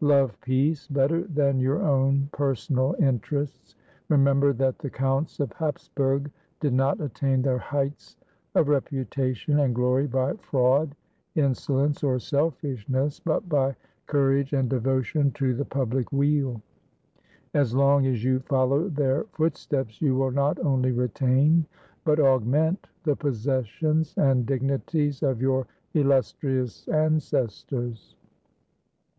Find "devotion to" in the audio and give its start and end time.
14.70-15.52